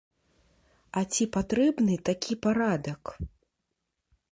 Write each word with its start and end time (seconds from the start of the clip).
А 1.01 1.03
ці 1.17 1.23
патрэбны 1.35 1.95
такі 2.11 2.33
парадак? 2.47 3.01